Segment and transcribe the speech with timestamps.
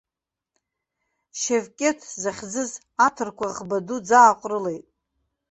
[1.39, 2.71] Шевкьеҭ захьӡыз
[3.05, 4.85] аҭырқәа ӷба ду ӡааҟәрылеит.